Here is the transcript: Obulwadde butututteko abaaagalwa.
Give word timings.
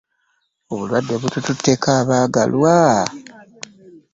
Obulwadde 0.71 1.13
butututteko 1.23 1.87
abaaagalwa. 1.99 2.77